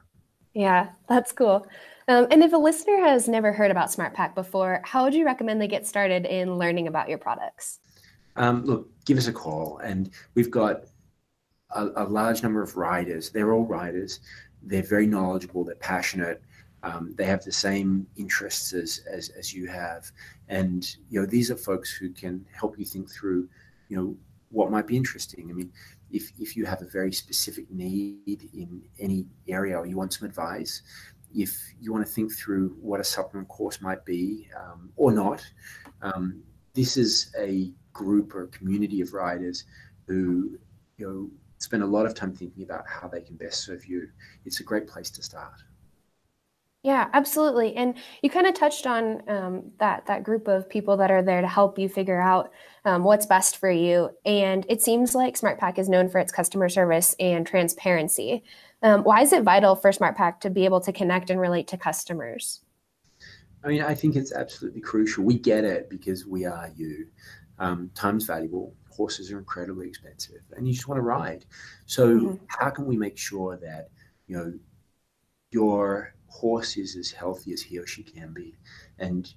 Yeah, 0.53 0.89
that's 1.09 1.33
cool. 1.33 1.67
Um, 2.07 2.27
and 2.31 2.41
if 2.41 2.53
a 2.53 2.57
listener 2.57 2.97
has 2.99 3.27
never 3.27 3.51
heard 3.51 3.71
about 3.71 3.89
SmartPak 3.89 4.35
before, 4.35 4.81
how 4.85 5.03
would 5.03 5.13
you 5.13 5.25
recommend 5.25 5.61
they 5.61 5.67
get 5.67 5.85
started 5.85 6.25
in 6.25 6.57
learning 6.57 6.87
about 6.87 7.09
your 7.09 7.17
products? 7.17 7.79
Um, 8.37 8.63
look, 8.63 8.89
give 9.05 9.17
us 9.17 9.27
a 9.27 9.33
call. 9.33 9.79
And 9.79 10.11
we've 10.33 10.51
got 10.51 10.85
a, 11.71 11.89
a 11.97 12.03
large 12.05 12.41
number 12.41 12.61
of 12.61 12.77
riders. 12.77 13.31
They're 13.31 13.51
all 13.51 13.65
riders. 13.65 14.21
They're 14.61 14.81
very 14.81 15.07
knowledgeable. 15.07 15.65
They're 15.65 15.75
passionate. 15.75 16.41
Um, 16.85 17.15
they 17.17 17.25
have 17.25 17.43
the 17.43 17.51
same 17.51 18.05
interests 18.15 18.71
as, 18.71 19.01
as, 19.09 19.29
as 19.29 19.51
you 19.51 19.67
have, 19.67 20.11
and 20.49 20.95
you 21.09 21.19
know 21.19 21.25
these 21.25 21.49
are 21.49 21.57
folks 21.57 21.91
who 21.91 22.11
can 22.11 22.45
help 22.53 22.77
you 22.77 22.85
think 22.85 23.09
through, 23.11 23.49
you 23.89 23.97
know, 23.97 24.15
what 24.51 24.69
might 24.69 24.85
be 24.85 24.95
interesting. 24.95 25.49
I 25.49 25.53
mean, 25.53 25.71
if 26.11 26.31
if 26.39 26.55
you 26.55 26.63
have 26.65 26.83
a 26.83 26.85
very 26.85 27.11
specific 27.11 27.69
need 27.71 28.49
in 28.53 28.83
any 28.99 29.25
area 29.47 29.75
or 29.77 29.87
you 29.87 29.97
want 29.97 30.13
some 30.13 30.27
advice, 30.27 30.83
if 31.33 31.57
you 31.81 31.91
want 31.91 32.05
to 32.05 32.11
think 32.11 32.31
through 32.31 32.77
what 32.79 32.99
a 32.99 33.03
supplement 33.03 33.47
course 33.47 33.81
might 33.81 34.05
be 34.05 34.47
um, 34.55 34.91
or 34.95 35.11
not, 35.11 35.43
um, 36.03 36.43
this 36.75 36.97
is 36.97 37.33
a 37.39 37.71
group 37.93 38.35
or 38.35 38.43
a 38.43 38.47
community 38.49 39.01
of 39.01 39.11
riders 39.13 39.63
who 40.07 40.59
you 40.97 41.07
know 41.07 41.29
spend 41.57 41.81
a 41.81 41.85
lot 41.85 42.05
of 42.05 42.13
time 42.13 42.31
thinking 42.31 42.63
about 42.63 42.87
how 42.87 43.07
they 43.07 43.21
can 43.21 43.35
best 43.37 43.65
serve 43.65 43.85
you. 43.87 44.07
It's 44.45 44.59
a 44.59 44.63
great 44.63 44.87
place 44.87 45.09
to 45.09 45.23
start. 45.23 45.53
Yeah, 46.85 47.09
absolutely. 47.13 47.75
And 47.75 47.95
you 48.21 48.29
kind 48.29 48.45
of 48.45 48.53
touched 48.53 48.85
on 48.85 49.27
um, 49.27 49.71
that 49.79 50.05
that 50.05 50.21
group 50.21 50.47
of 50.47 50.69
people 50.69 50.97
that 50.97 51.09
are 51.09 51.23
there 51.23 51.41
to 51.41 51.47
help 51.47 51.79
you 51.79 51.89
figure 51.89 52.21
out 52.21 52.51
um, 52.85 53.03
what's 53.03 53.25
best 53.25 53.57
for 53.57 53.71
you. 53.71 54.11
And 54.23 54.67
it 54.69 54.83
seems 54.83 55.15
like 55.15 55.35
SmartPak 55.35 55.79
is 55.79 55.89
known 55.89 56.09
for 56.09 56.19
its 56.19 56.31
customer 56.31 56.69
service 56.69 57.15
and 57.19 57.47
transparency. 57.47 58.43
Um, 58.83 59.03
why 59.03 59.23
is 59.23 59.33
it 59.33 59.41
vital 59.41 59.75
for 59.75 59.89
SmartPak 59.89 60.41
to 60.41 60.51
be 60.51 60.63
able 60.63 60.79
to 60.81 60.93
connect 60.93 61.31
and 61.31 61.41
relate 61.41 61.67
to 61.69 61.77
customers? 61.77 62.61
I 63.63 63.69
mean, 63.69 63.81
I 63.81 63.95
think 63.95 64.15
it's 64.15 64.31
absolutely 64.31 64.81
crucial. 64.81 65.23
We 65.23 65.39
get 65.39 65.63
it 65.63 65.89
because 65.89 66.27
we 66.27 66.45
are 66.45 66.69
you. 66.75 67.07
Um, 67.57 67.89
time's 67.95 68.27
valuable. 68.27 68.75
Horses 68.91 69.31
are 69.31 69.39
incredibly 69.39 69.87
expensive, 69.87 70.41
and 70.55 70.67
you 70.67 70.73
just 70.75 70.87
want 70.87 70.99
to 70.99 71.01
ride. 71.01 71.45
So, 71.87 72.15
mm-hmm. 72.15 72.45
how 72.45 72.69
can 72.69 72.85
we 72.85 72.95
make 72.95 73.17
sure 73.17 73.57
that 73.57 73.89
you 74.27 74.37
know 74.37 74.53
your 75.49 76.14
horse 76.35 76.75
is 76.77 76.95
as 76.95 77.11
healthy 77.11 77.53
as 77.53 77.61
he 77.61 77.79
or 77.79 77.87
she 77.87 78.03
can 78.03 78.33
be, 78.33 78.55
and 78.99 79.33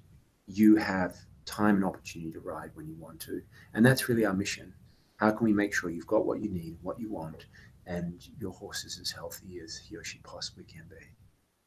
you 0.47 0.75
have 0.75 1.15
time 1.45 1.75
and 1.77 1.85
opportunity 1.85 2.31
to 2.31 2.39
ride 2.39 2.71
when 2.73 2.87
you 2.87 2.95
want 2.95 3.19
to. 3.21 3.41
And 3.73 3.85
that's 3.85 4.09
really 4.09 4.25
our 4.25 4.33
mission. 4.33 4.73
How 5.17 5.31
can 5.31 5.45
we 5.45 5.53
make 5.53 5.73
sure 5.73 5.89
you've 5.89 6.07
got 6.15 6.25
what 6.25 6.41
you 6.41 6.49
need, 6.49 6.77
what 6.81 6.99
you 6.99 7.09
want, 7.09 7.45
and 7.85 8.21
your 8.37 8.51
horse 8.51 8.83
is 8.83 8.99
as 8.99 9.11
healthy 9.11 9.59
as 9.63 9.77
he 9.77 9.95
or 9.95 10.03
she 10.03 10.19
possibly 10.19 10.63
can 10.65 10.85
be? 10.89 11.05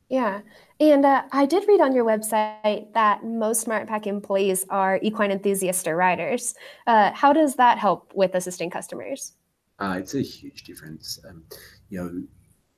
Yeah. 0.08 0.42
And 0.78 1.06
uh, 1.06 1.22
I 1.32 1.46
did 1.46 1.66
read 1.66 1.80
on 1.80 1.94
your 1.94 2.04
website 2.04 2.92
that 2.92 3.24
most 3.24 3.66
SmartPak 3.66 4.06
employees 4.06 4.66
are 4.68 4.98
equine 5.02 5.30
enthusiasts 5.30 5.86
or 5.86 5.96
riders. 5.96 6.54
Uh, 6.86 7.12
how 7.12 7.32
does 7.32 7.54
that 7.56 7.78
help 7.78 8.12
with 8.14 8.34
assisting 8.34 8.68
customers? 8.68 9.32
Uh, 9.78 9.96
it's 9.98 10.14
a 10.14 10.20
huge 10.20 10.64
difference. 10.64 11.18
Um, 11.28 11.44
you 11.88 11.98
know, 11.98 12.22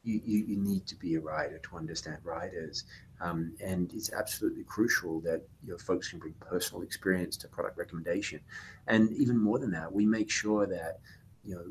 you, 0.05 0.21
you, 0.25 0.45
you, 0.47 0.57
need 0.57 0.87
to 0.87 0.97
be 0.97 1.15
a 1.15 1.21
rider 1.21 1.59
to 1.59 1.77
understand 1.77 2.19
riders. 2.23 2.85
Um, 3.21 3.55
and 3.61 3.93
it's 3.93 4.13
absolutely 4.13 4.65
crucial 4.65 5.21
that 5.21 5.43
your 5.65 5.79
folks 5.79 6.09
can 6.09 6.19
bring 6.19 6.35
personal 6.41 6.83
experience 6.83 7.37
to 7.39 7.49
product 7.49 7.79
recommendation. 7.79 8.41
And 8.87 9.11
even 9.13 9.39
more 9.39 9.59
than 9.59 9.71
that, 9.73 9.93
we 9.93 10.05
make 10.05 10.31
sure 10.31 10.67
that 10.67 11.01
you 11.43 11.55
know 11.55 11.65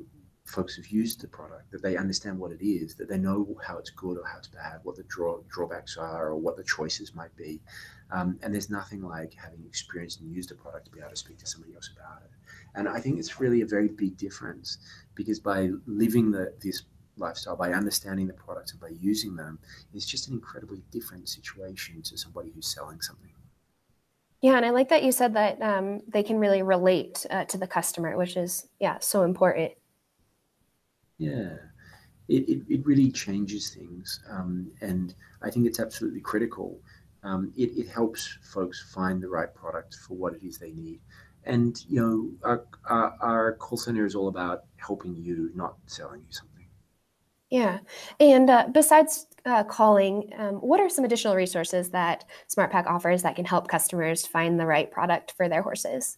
folks 0.46 0.76
have 0.76 0.88
used 0.88 1.22
the 1.22 1.28
product, 1.28 1.72
that 1.72 1.82
they 1.82 1.96
understand 1.96 2.38
what 2.38 2.52
it 2.52 2.66
is, 2.66 2.96
that 2.96 3.08
they 3.08 3.18
know 3.18 3.56
how 3.66 3.78
it's 3.78 3.90
good 3.92 4.18
or 4.18 4.26
how 4.26 4.38
it's 4.38 4.48
bad, 4.48 4.80
what 4.84 4.96
the 4.96 5.04
draw, 5.04 5.40
drawbacks 5.50 5.98
are, 5.98 6.28
or 6.28 6.36
what 6.36 6.58
the 6.58 6.64
choices 6.64 7.16
might 7.16 7.36
be. 7.38 7.62
Um, 8.12 8.38
and 8.44 8.54
there's 8.54 8.70
nothing 8.70 9.02
like 9.02 9.34
having 9.34 9.64
experienced 9.66 10.20
and 10.20 10.30
used 10.30 10.52
a 10.52 10.56
product 10.56 10.86
to 10.86 10.92
be 10.92 11.00
able 11.00 11.12
to 11.12 11.16
speak 11.16 11.38
to 11.40 11.46
somebody 11.46 11.74
else 11.74 11.90
about 11.96 12.22
it. 12.24 12.32
And 12.76 12.90
I 12.90 13.00
think 13.00 13.20
it's 13.20 13.40
really 13.40 13.62
a 13.62 13.66
very 13.66 13.88
big 13.88 14.18
difference 14.18 14.80
because 15.16 15.40
by 15.40 15.70
living 15.88 16.32
the, 16.32 16.54
this 16.62 16.84
lifestyle, 17.18 17.56
by 17.56 17.72
understanding 17.72 18.28
the 18.28 18.34
products 18.34 18.72
and 18.72 18.82
by 18.82 18.90
using 19.00 19.36
them, 19.36 19.60
is 19.94 20.06
just 20.06 20.28
an 20.28 20.34
incredibly 20.34 20.84
different 20.92 21.30
situation 21.30 22.02
to 22.04 22.18
somebody 22.18 22.52
who's 22.54 22.68
selling 22.68 23.02
something. 23.02 23.30
Yeah, 24.42 24.58
and 24.58 24.66
I 24.66 24.72
like 24.72 24.90
that 24.90 25.04
you 25.04 25.14
said 25.14 25.36
that 25.36 25.62
um, 25.62 26.02
they 26.08 26.22
can 26.22 26.38
really 26.38 26.64
relate 26.64 27.26
uh, 27.30 27.46
to 27.46 27.58
the 27.58 27.66
customer, 27.66 28.18
which 28.18 28.36
is 28.36 28.68
yeah 28.80 28.98
so 29.00 29.24
important. 29.24 29.72
Yeah, 31.18 31.56
it, 32.28 32.50
it, 32.50 32.62
it 32.68 32.86
really 32.86 33.10
changes 33.10 33.70
things, 33.70 34.20
um, 34.30 34.70
and 34.82 35.16
I 35.42 35.50
think 35.50 35.66
it's 35.66 35.80
absolutely 35.80 36.20
critical. 36.20 36.78
Um, 37.24 37.54
it, 37.56 37.70
it 37.78 37.88
helps 37.88 38.38
folks 38.42 38.92
find 38.94 39.22
the 39.24 39.30
right 39.30 39.54
product 39.54 39.96
for 39.96 40.16
what 40.16 40.34
it 40.34 40.44
is 40.44 40.58
they 40.58 40.74
need. 40.74 41.00
And 41.46 41.82
you 41.88 42.02
know, 42.02 42.50
our, 42.50 42.66
our, 42.86 43.16
our 43.22 43.54
call 43.54 43.78
center 43.78 44.06
is 44.06 44.14
all 44.14 44.28
about 44.28 44.66
helping 44.76 45.16
you, 45.16 45.52
not 45.56 45.76
selling 45.86 46.22
you 46.22 46.32
something. 46.32 46.53
Yeah. 47.54 47.82
And 48.20 48.50
uh, 48.50 48.66
besides 48.72 49.28
uh, 49.46 49.64
calling, 49.64 50.32
um, 50.40 50.56
what 50.56 50.80
are 50.80 50.90
some 50.90 51.06
additional 51.06 51.36
resources 51.36 51.92
that 51.92 52.26
SmartPak 52.50 52.88
offers 52.88 53.22
that 53.22 53.36
can 53.36 53.46
help 53.46 53.68
customers 53.68 54.26
find 54.26 54.60
the 54.60 54.66
right 54.66 54.90
product 54.90 55.34
for 55.38 55.48
their 55.48 55.62
horses? 55.62 56.18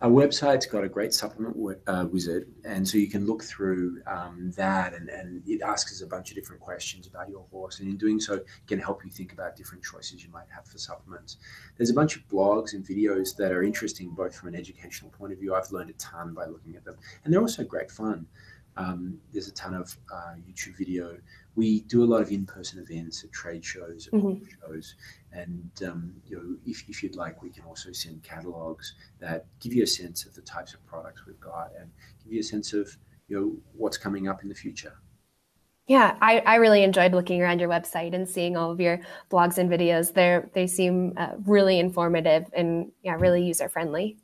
Our 0.00 0.10
website's 0.10 0.66
got 0.66 0.84
a 0.84 0.88
great 0.88 1.12
supplement 1.12 1.56
uh, 1.88 2.06
wizard, 2.10 2.52
and 2.64 2.86
so 2.86 2.98
you 2.98 3.08
can 3.08 3.26
look 3.26 3.42
through 3.42 4.00
um, 4.06 4.52
that, 4.56 4.94
and, 4.94 5.08
and 5.08 5.42
it 5.46 5.60
asks 5.60 5.92
us 5.92 6.02
a 6.02 6.06
bunch 6.06 6.30
of 6.30 6.36
different 6.36 6.60
questions 6.60 7.08
about 7.08 7.28
your 7.28 7.46
horse, 7.50 7.80
and 7.80 7.88
in 7.88 7.96
doing 7.96 8.20
so, 8.20 8.40
can 8.66 8.78
help 8.78 9.04
you 9.04 9.10
think 9.10 9.32
about 9.32 9.56
different 9.56 9.82
choices 9.82 10.24
you 10.24 10.30
might 10.30 10.48
have 10.54 10.66
for 10.66 10.78
supplements. 10.78 11.36
There's 11.76 11.90
a 11.90 11.94
bunch 11.94 12.16
of 12.16 12.26
blogs 12.28 12.74
and 12.74 12.84
videos 12.84 13.36
that 13.36 13.52
are 13.52 13.62
interesting, 13.62 14.10
both 14.10 14.34
from 14.34 14.48
an 14.48 14.56
educational 14.56 15.10
point 15.10 15.32
of 15.32 15.38
view. 15.38 15.54
I've 15.54 15.70
learned 15.70 15.90
a 15.90 15.94
ton 15.94 16.34
by 16.34 16.46
looking 16.46 16.76
at 16.76 16.84
them, 16.84 16.96
and 17.24 17.32
they're 17.32 17.40
also 17.40 17.64
great 17.64 17.90
fun. 17.90 18.26
Um, 18.76 19.18
there's 19.32 19.48
a 19.48 19.52
ton 19.52 19.74
of 19.74 19.96
uh, 20.12 20.34
YouTube 20.48 20.76
video. 20.78 21.16
We 21.56 21.80
do 21.82 22.04
a 22.04 22.06
lot 22.06 22.22
of 22.22 22.30
in-person 22.30 22.78
events 22.78 23.24
at 23.24 23.32
trade 23.32 23.64
shows, 23.64 24.06
at 24.06 24.12
mm-hmm. 24.14 24.44
shows, 24.60 24.94
and 25.32 25.70
um, 25.84 26.14
you 26.26 26.36
know, 26.36 26.56
if, 26.66 26.88
if 26.88 27.02
you'd 27.02 27.16
like, 27.16 27.42
we 27.42 27.50
can 27.50 27.64
also 27.64 27.92
send 27.92 28.22
catalogs 28.22 28.94
that 29.18 29.46
give 29.58 29.74
you 29.74 29.82
a 29.82 29.86
sense 29.86 30.24
of 30.24 30.34
the 30.34 30.42
types 30.42 30.72
of 30.72 30.84
products 30.86 31.26
we've 31.26 31.40
got 31.40 31.72
and 31.78 31.90
give 32.22 32.32
you 32.32 32.40
a 32.40 32.44
sense 32.44 32.72
of 32.72 32.96
you 33.28 33.38
know 33.38 33.56
what's 33.76 33.98
coming 33.98 34.28
up 34.28 34.42
in 34.42 34.48
the 34.48 34.54
future. 34.54 34.94
Yeah, 35.86 36.16
I, 36.22 36.38
I 36.46 36.54
really 36.56 36.84
enjoyed 36.84 37.12
looking 37.12 37.42
around 37.42 37.58
your 37.58 37.68
website 37.68 38.14
and 38.14 38.28
seeing 38.28 38.56
all 38.56 38.70
of 38.70 38.80
your 38.80 39.00
blogs 39.28 39.58
and 39.58 39.68
videos. 39.68 40.14
They 40.14 40.40
they 40.52 40.66
seem 40.68 41.14
uh, 41.16 41.32
really 41.44 41.80
informative 41.80 42.46
and 42.52 42.92
yeah, 43.02 43.16
really 43.18 43.44
user 43.44 43.68
friendly. 43.68 44.16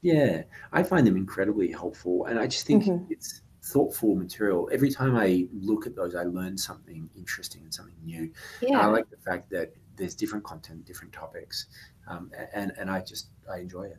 Yeah, 0.00 0.44
I 0.72 0.82
find 0.82 1.06
them 1.06 1.16
incredibly 1.16 1.70
helpful, 1.70 2.24
and 2.24 2.38
I 2.38 2.46
just 2.46 2.66
think 2.66 2.84
mm-hmm. 2.84 3.12
it's 3.12 3.42
thoughtful 3.72 4.14
material. 4.14 4.68
Every 4.72 4.90
time 4.90 5.16
I 5.16 5.46
look 5.52 5.86
at 5.86 5.94
those, 5.94 6.14
I 6.14 6.24
learn 6.24 6.56
something 6.56 7.08
interesting 7.16 7.62
and 7.62 7.72
something 7.72 7.94
new. 8.04 8.30
Yeah. 8.60 8.80
I 8.80 8.86
like 8.86 9.08
the 9.10 9.16
fact 9.18 9.50
that 9.50 9.72
there's 9.96 10.14
different 10.14 10.44
content, 10.44 10.84
different 10.84 11.12
topics, 11.12 11.66
um, 12.08 12.30
and 12.54 12.72
and 12.78 12.90
I 12.90 13.00
just 13.00 13.28
I 13.52 13.58
enjoy 13.58 13.84
it. 13.84 13.98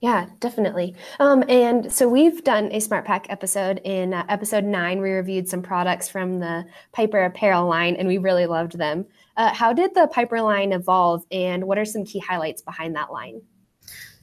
Yeah, 0.00 0.26
definitely. 0.38 0.94
Um, 1.18 1.44
and 1.48 1.90
so 1.90 2.08
we've 2.08 2.44
done 2.44 2.66
a 2.72 2.78
SmartPak 2.78 3.26
episode. 3.30 3.80
In 3.84 4.12
uh, 4.12 4.26
episode 4.28 4.64
nine, 4.64 5.00
we 5.00 5.10
reviewed 5.10 5.48
some 5.48 5.62
products 5.62 6.08
from 6.08 6.40
the 6.40 6.66
Piper 6.92 7.24
apparel 7.24 7.66
line, 7.66 7.96
and 7.96 8.06
we 8.06 8.18
really 8.18 8.46
loved 8.46 8.76
them. 8.76 9.06
Uh, 9.36 9.52
how 9.54 9.72
did 9.72 9.94
the 9.94 10.06
Piper 10.08 10.42
line 10.42 10.72
evolve, 10.72 11.24
and 11.30 11.64
what 11.64 11.78
are 11.78 11.84
some 11.84 12.04
key 12.04 12.18
highlights 12.18 12.60
behind 12.60 12.94
that 12.96 13.12
line? 13.12 13.40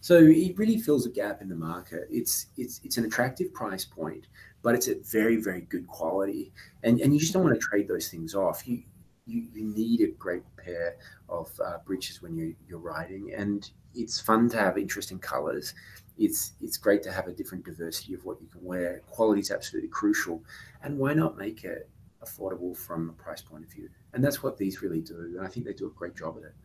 So 0.02 0.18
it 0.18 0.58
really 0.58 0.80
fills 0.80 1.06
a 1.06 1.12
gap 1.12 1.42
in 1.42 1.50
the 1.50 1.56
market. 1.56 2.08
It's 2.10 2.48
it's 2.58 2.82
it's 2.84 2.98
an 2.98 3.06
attractive 3.06 3.54
price 3.54 3.86
point, 3.86 4.28
but 4.64 4.74
it's 4.74 4.88
at 4.88 5.06
very 5.06 5.38
very 5.38 5.62
good 5.62 5.88
quality, 5.88 6.52
and 6.84 7.00
and 7.00 7.14
you 7.14 7.20
just 7.20 7.34
don't 7.34 7.44
want 7.44 7.54
to 7.56 7.62
trade 7.62 7.88
those 7.88 8.10
things 8.10 8.34
off. 8.34 8.68
You 8.68 8.82
you, 9.28 9.48
you 9.54 9.64
need 9.64 10.02
a 10.02 10.08
great 10.08 10.44
pair 10.58 10.98
of 11.30 11.52
uh, 11.64 11.78
breeches 11.86 12.22
when 12.22 12.36
you 12.36 12.56
you're 12.68 12.80
riding, 12.80 13.32
and 13.36 13.70
it's 13.94 14.20
fun 14.20 14.50
to 14.50 14.58
have 14.58 14.78
interesting 14.78 15.20
colors. 15.20 15.76
It's 16.18 16.54
it's 16.62 16.78
great 16.78 17.04
to 17.04 17.12
have 17.12 17.28
a 17.28 17.32
different 17.32 17.64
diversity 17.64 18.16
of 18.16 18.26
what 18.26 18.42
you 18.42 18.48
can 18.48 18.64
wear. 18.64 19.02
Quality 19.08 19.42
is 19.42 19.52
absolutely 19.52 19.90
crucial, 19.90 20.44
and 20.82 20.98
why 20.98 21.14
not 21.14 21.38
make 21.38 21.64
it 21.64 21.88
affordable 22.24 22.76
from 22.76 23.10
a 23.10 23.14
price 23.14 23.42
point 23.42 23.66
of 23.66 23.72
view? 23.72 23.88
And 24.14 24.24
that's 24.24 24.42
what 24.42 24.58
these 24.58 24.82
really 24.82 25.02
do, 25.02 25.36
and 25.38 25.46
I 25.46 25.48
think 25.48 25.68
they 25.68 25.74
do 25.74 25.88
a 25.88 25.92
great 25.92 26.16
job 26.16 26.38
at 26.38 26.44
it. 26.46 26.56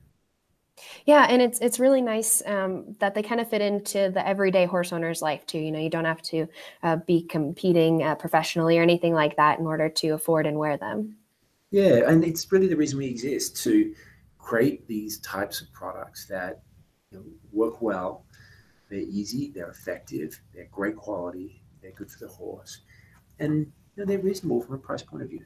Yeah, 1.06 1.26
and 1.28 1.40
it's 1.40 1.58
it's 1.60 1.78
really 1.78 2.02
nice 2.02 2.42
um, 2.46 2.96
that 2.98 3.14
they 3.14 3.22
kind 3.22 3.40
of 3.40 3.48
fit 3.48 3.60
into 3.62 4.10
the 4.10 4.26
everyday 4.26 4.66
horse 4.66 4.92
owner's 4.92 5.22
life 5.22 5.46
too. 5.46 5.58
You 5.58 5.72
know, 5.72 5.78
you 5.78 5.90
don't 5.90 6.04
have 6.04 6.22
to 6.22 6.46
uh, 6.82 6.96
be 6.96 7.22
competing 7.22 8.02
uh, 8.02 8.14
professionally 8.14 8.78
or 8.78 8.82
anything 8.82 9.14
like 9.14 9.36
that 9.36 9.58
in 9.58 9.66
order 9.66 9.88
to 9.88 10.10
afford 10.10 10.46
and 10.46 10.58
wear 10.58 10.76
them. 10.76 11.16
Yeah, 11.70 12.08
and 12.08 12.24
it's 12.24 12.50
really 12.52 12.68
the 12.68 12.76
reason 12.76 12.98
we 12.98 13.06
exist 13.06 13.62
to 13.64 13.94
create 14.38 14.86
these 14.86 15.18
types 15.18 15.60
of 15.60 15.72
products 15.72 16.26
that 16.26 16.62
you 17.10 17.18
know, 17.18 17.24
work 17.52 17.82
well. 17.82 18.24
They're 18.88 19.00
easy, 19.00 19.50
they're 19.50 19.70
effective, 19.70 20.40
they're 20.54 20.68
great 20.70 20.96
quality, 20.96 21.62
they're 21.82 21.90
good 21.92 22.10
for 22.10 22.20
the 22.20 22.28
horse, 22.28 22.82
and 23.40 23.52
you 23.54 23.72
know, 23.96 24.04
they're 24.04 24.20
reasonable 24.20 24.62
from 24.62 24.76
a 24.76 24.78
price 24.78 25.02
point 25.02 25.24
of 25.24 25.30
view. 25.30 25.44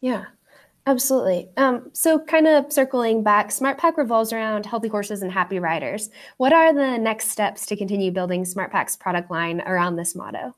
Yeah, 0.00 0.24
Absolutely. 0.88 1.50
Um, 1.58 1.90
so, 1.92 2.18
kind 2.18 2.46
of 2.46 2.72
circling 2.72 3.22
back, 3.22 3.50
SmartPak 3.50 3.98
revolves 3.98 4.32
around 4.32 4.64
healthy 4.64 4.88
horses 4.88 5.20
and 5.20 5.30
happy 5.30 5.58
riders. 5.58 6.08
What 6.38 6.54
are 6.54 6.72
the 6.72 6.96
next 6.96 7.28
steps 7.28 7.66
to 7.66 7.76
continue 7.76 8.10
building 8.10 8.44
SmartPak's 8.44 8.96
product 8.96 9.30
line 9.30 9.60
around 9.66 9.96
this 9.96 10.16
motto? 10.16 10.56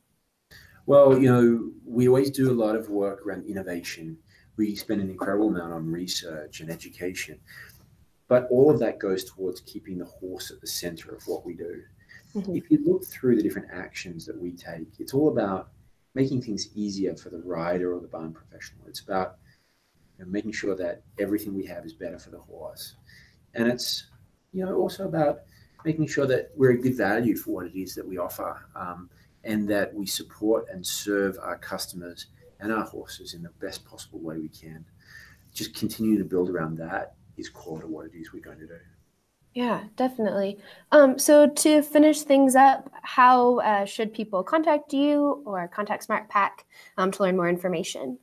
Well, 0.87 1.19
you 1.19 1.29
know, 1.29 1.73
we 1.85 2.07
always 2.07 2.31
do 2.31 2.49
a 2.49 2.55
lot 2.55 2.77
of 2.77 2.91
work 2.91 3.27
around 3.27 3.45
innovation. 3.45 4.17
We 4.57 4.77
spend 4.77 5.01
an 5.01 5.11
incredible 5.11 5.49
amount 5.49 5.73
on 5.73 5.91
research 5.91 6.61
and 6.61 6.71
education, 6.71 7.41
but 8.29 8.47
all 8.53 8.71
of 8.71 8.79
that 8.79 9.01
goes 9.01 9.25
towards 9.25 9.63
keeping 9.63 9.99
the 9.99 10.05
horse 10.05 10.53
at 10.53 10.61
the 10.61 10.69
center 10.69 11.13
of 11.13 11.27
what 11.27 11.45
we 11.45 11.55
do. 11.55 11.83
Mm-hmm. 12.37 12.55
If 12.55 12.71
you 12.71 12.79
look 12.85 13.05
through 13.05 13.35
the 13.35 13.43
different 13.43 13.73
actions 13.73 14.27
that 14.27 14.41
we 14.41 14.53
take, 14.53 14.87
it's 15.01 15.13
all 15.13 15.31
about 15.31 15.71
making 16.15 16.43
things 16.43 16.69
easier 16.77 17.17
for 17.17 17.31
the 17.31 17.43
rider 17.45 17.93
or 17.93 18.01
the 18.01 18.07
barn 18.07 18.33
professional. 18.33 18.87
It's 18.87 19.01
about 19.01 19.35
and 20.21 20.31
making 20.31 20.53
sure 20.53 20.77
that 20.77 21.03
everything 21.19 21.55
we 21.55 21.67
have 21.67 21.85
is 21.85 21.95
better 21.95 22.19
for 22.19 22.31
the 22.31 22.39
horse. 22.39 22.97
And 23.55 23.67
it's, 23.67 24.07
you 24.53 24.65
know, 24.65 24.77
also 24.77 25.07
about 25.07 25.41
making 25.85 26.07
sure 26.07 26.27
that 26.27 26.51
we're 26.55 26.73
a 26.73 26.79
good 26.81 26.97
value 26.97 27.37
for 27.37 27.53
what 27.53 27.67
it 27.67 27.79
is 27.79 27.95
that 27.95 28.07
we 28.07 28.19
offer 28.19 28.61
um, 28.77 29.09
and 29.45 29.69
that 29.69 29.93
we 29.95 30.07
support 30.07 30.67
and 30.71 30.87
serve 30.87 31.39
our 31.41 31.57
customers 31.59 32.27
and 32.61 32.71
our 32.73 32.85
horses 32.85 33.35
in 33.35 33.43
the 33.43 33.51
best 33.61 33.85
possible 33.85 34.21
way 34.21 34.39
we 34.39 34.49
can. 34.49 34.85
Just 35.55 35.75
continuing 35.75 36.19
to 36.19 36.25
build 36.25 36.51
around 36.51 36.77
that 36.79 37.15
is 37.37 37.49
core 37.49 37.81
to 37.81 37.87
what 37.87 38.07
it 38.07 38.13
is 38.15 38.33
we're 38.33 38.41
going 38.41 38.59
to 38.59 38.67
do. 38.67 38.79
Yeah, 39.55 39.85
definitely. 39.97 40.59
Um, 40.93 41.19
so 41.19 41.49
to 41.49 41.83
finish 41.83 42.23
things 42.23 42.55
up, 42.55 42.89
how 43.03 43.59
uh, 43.61 43.85
should 43.85 44.13
people 44.13 44.45
contact 44.45 44.93
you 44.93 45.43
or 45.45 45.67
contact 45.67 46.07
SmartPak 46.07 46.51
um, 46.97 47.11
to 47.11 47.23
learn 47.25 47.37
more 47.37 47.49
information? 47.49 48.19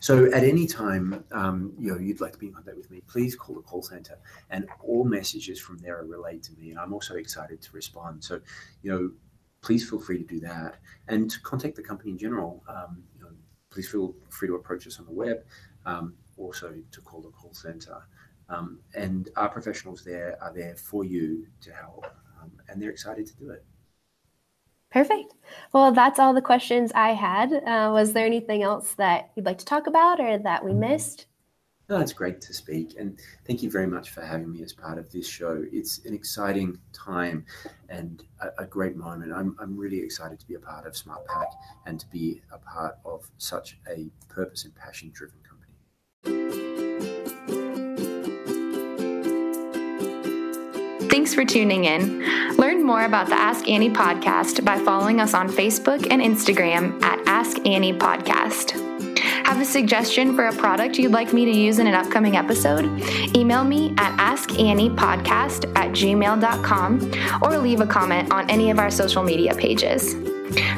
So 0.00 0.26
at 0.32 0.44
any 0.44 0.66
time, 0.66 1.24
um, 1.32 1.72
you 1.78 1.92
know, 1.92 1.98
you'd 1.98 2.20
like 2.20 2.32
to 2.32 2.38
be 2.38 2.46
in 2.46 2.54
contact 2.54 2.76
with 2.76 2.90
me, 2.90 3.02
please 3.06 3.36
call 3.36 3.54
the 3.56 3.62
call 3.62 3.82
center, 3.82 4.18
and 4.50 4.66
all 4.82 5.04
messages 5.04 5.60
from 5.60 5.78
there 5.78 5.98
are 5.98 6.06
relayed 6.06 6.42
to 6.44 6.52
me, 6.54 6.70
and 6.70 6.78
I'm 6.78 6.92
also 6.92 7.16
excited 7.16 7.60
to 7.62 7.72
respond. 7.72 8.24
So, 8.24 8.40
you 8.82 8.90
know, 8.90 9.10
please 9.60 9.88
feel 9.88 10.00
free 10.00 10.18
to 10.18 10.24
do 10.24 10.40
that, 10.40 10.76
and 11.08 11.30
to 11.30 11.40
contact 11.40 11.76
the 11.76 11.82
company 11.82 12.10
in 12.12 12.18
general. 12.18 12.62
Um, 12.68 13.02
you 13.16 13.22
know, 13.22 13.30
please 13.70 13.88
feel 13.88 14.14
free 14.30 14.48
to 14.48 14.54
approach 14.54 14.86
us 14.86 14.98
on 14.98 15.06
the 15.06 15.12
web. 15.12 15.44
um, 15.88 16.14
also 16.36 16.74
to 16.92 17.00
call 17.00 17.20
the 17.20 17.30
call 17.30 17.52
center. 17.52 18.06
Um, 18.48 18.80
and 18.94 19.28
our 19.36 19.48
professionals 19.48 20.04
there 20.04 20.38
are 20.40 20.52
there 20.54 20.76
for 20.76 21.04
you 21.04 21.46
to 21.60 21.72
help, 21.72 22.06
um, 22.40 22.52
and 22.68 22.80
they're 22.80 22.90
excited 22.90 23.26
to 23.26 23.36
do 23.36 23.50
it. 23.50 23.64
Perfect. 24.90 25.34
Well, 25.72 25.92
that's 25.92 26.18
all 26.18 26.32
the 26.32 26.42
questions 26.42 26.92
I 26.94 27.10
had. 27.10 27.52
Uh, 27.52 27.90
was 27.92 28.12
there 28.12 28.24
anything 28.26 28.62
else 28.62 28.94
that 28.94 29.30
you'd 29.34 29.44
like 29.44 29.58
to 29.58 29.64
talk 29.64 29.86
about 29.86 30.18
or 30.18 30.38
that 30.38 30.64
we 30.64 30.72
missed? 30.72 31.26
No, 31.90 31.98
it's 32.00 32.12
great 32.12 32.42
to 32.42 32.52
speak. 32.52 32.96
And 32.98 33.18
thank 33.46 33.62
you 33.62 33.70
very 33.70 33.86
much 33.86 34.10
for 34.10 34.20
having 34.20 34.52
me 34.52 34.62
as 34.62 34.74
part 34.74 34.98
of 34.98 35.10
this 35.10 35.26
show. 35.26 35.64
It's 35.72 36.04
an 36.04 36.12
exciting 36.12 36.78
time 36.92 37.46
and 37.88 38.22
a, 38.40 38.62
a 38.62 38.66
great 38.66 38.96
moment. 38.96 39.32
I'm, 39.32 39.56
I'm 39.58 39.76
really 39.76 39.98
excited 40.00 40.38
to 40.38 40.46
be 40.46 40.54
a 40.54 40.60
part 40.60 40.86
of 40.86 40.92
SmartPak 40.92 41.46
and 41.86 41.98
to 41.98 42.06
be 42.08 42.42
a 42.52 42.58
part 42.58 42.98
of 43.06 43.30
such 43.38 43.78
a 43.90 44.10
purpose 44.28 44.64
and 44.64 44.74
passion 44.74 45.10
driven 45.14 45.38
Thanks 51.18 51.34
for 51.34 51.44
tuning 51.44 51.84
in. 51.84 52.20
Learn 52.58 52.86
more 52.86 53.02
about 53.02 53.26
the 53.26 53.34
Ask 53.34 53.68
Annie 53.68 53.90
podcast 53.90 54.64
by 54.64 54.78
following 54.78 55.20
us 55.20 55.34
on 55.34 55.48
Facebook 55.48 56.06
and 56.12 56.22
Instagram 56.22 57.02
at 57.02 57.18
Ask 57.26 57.58
Annie 57.66 57.92
Podcast. 57.92 58.70
Have 59.44 59.60
a 59.60 59.64
suggestion 59.64 60.36
for 60.36 60.46
a 60.46 60.52
product 60.52 60.96
you'd 60.96 61.10
like 61.10 61.32
me 61.32 61.44
to 61.44 61.50
use 61.50 61.80
in 61.80 61.88
an 61.88 61.94
upcoming 61.94 62.36
episode? 62.36 62.84
Email 63.36 63.64
me 63.64 63.96
at 63.98 64.16
askanniepodcast 64.16 65.76
at 65.76 65.90
gmail.com 65.90 67.42
or 67.42 67.58
leave 67.58 67.80
a 67.80 67.86
comment 67.86 68.32
on 68.32 68.48
any 68.48 68.70
of 68.70 68.78
our 68.78 68.88
social 68.88 69.24
media 69.24 69.56
pages. 69.56 70.14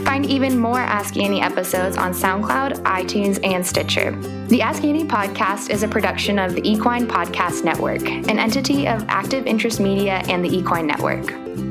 Find 0.04 0.26
even 0.26 0.58
more 0.58 0.78
Ask 0.78 1.16
Annie 1.16 1.40
episodes 1.40 1.96
on 1.96 2.12
SoundCloud, 2.12 2.82
iTunes, 2.82 3.38
and 3.44 3.66
Stitcher. 3.66 4.12
The 4.49 4.62
Ask 4.62 4.84
Annie 4.84 5.04
podcast 5.04 5.70
is 5.70 5.82
a 5.82 5.88
production 5.88 6.38
of 6.38 6.54
the 6.54 6.68
Equine 6.68 7.06
Podcast 7.06 7.64
Network, 7.64 8.02
an 8.02 8.38
entity 8.38 8.88
of 8.88 9.04
Active 9.08 9.46
Interest 9.46 9.80
Media 9.80 10.22
and 10.28 10.44
the 10.44 10.54
Equine 10.54 10.87
Network. 10.87 11.70